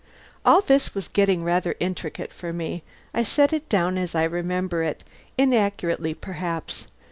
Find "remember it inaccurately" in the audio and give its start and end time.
4.23-6.15